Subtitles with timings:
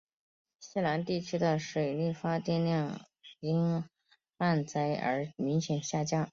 [0.59, 2.99] 西南地区的水力发电量
[3.39, 3.83] 因
[4.39, 6.27] 旱灾而明显下降。